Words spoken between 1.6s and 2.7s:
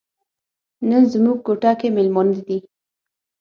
کې میلمانه دي.